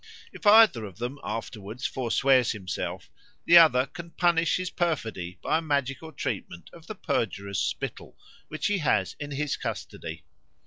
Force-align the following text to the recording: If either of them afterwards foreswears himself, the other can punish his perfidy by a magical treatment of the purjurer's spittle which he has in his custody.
If 0.33 0.47
either 0.47 0.83
of 0.83 0.97
them 0.97 1.19
afterwards 1.23 1.85
foreswears 1.85 2.53
himself, 2.53 3.11
the 3.45 3.59
other 3.59 3.85
can 3.85 4.09
punish 4.09 4.57
his 4.57 4.71
perfidy 4.71 5.37
by 5.43 5.59
a 5.59 5.61
magical 5.61 6.11
treatment 6.11 6.71
of 6.73 6.87
the 6.87 6.95
purjurer's 6.95 7.59
spittle 7.59 8.17
which 8.47 8.65
he 8.65 8.79
has 8.79 9.15
in 9.19 9.29
his 9.29 9.57
custody. 9.57 10.23